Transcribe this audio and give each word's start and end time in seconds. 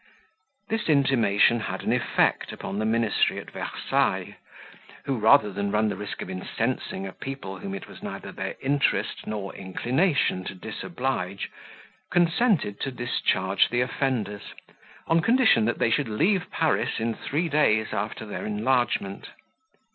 This 0.69 0.89
intimation 0.89 1.59
had 1.59 1.83
an 1.83 1.93
effect 1.93 2.51
upon 2.51 2.79
the 2.79 2.85
ministry 2.85 3.37
at 3.37 3.51
Versailles, 3.51 4.35
who, 5.05 5.19
rather 5.19 5.51
than 5.53 5.69
run 5.69 5.89
the 5.89 5.95
risk 5.95 6.23
of 6.23 6.29
incensing 6.31 7.05
a 7.05 7.11
people 7.13 7.59
whom 7.59 7.75
it 7.75 7.87
was 7.87 8.01
neither 8.01 8.31
their 8.31 8.55
interest 8.61 9.27
nor 9.27 9.53
inclination 9.53 10.43
to 10.45 10.55
disoblige, 10.55 11.51
consented 12.09 12.79
to 12.79 12.89
discharge 12.91 13.69
the 13.69 13.81
offenders, 13.81 14.55
on 15.05 15.21
condition 15.21 15.65
that 15.65 15.77
they 15.77 15.91
should 15.91 16.09
leave 16.09 16.49
Paris 16.49 16.99
in 16.99 17.13
three 17.13 17.47
days 17.47 17.93
after 17.93 18.25
their 18.25 18.47
enlargement. 18.47 19.27